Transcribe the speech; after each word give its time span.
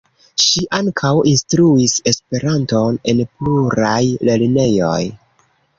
Ŝi 0.43 0.61
ankaŭ 0.77 1.11
instruis 1.33 1.93
Esperanton 2.13 2.99
en 3.15 3.25
pluraj 3.35 4.03
lernejoj. 4.31 5.01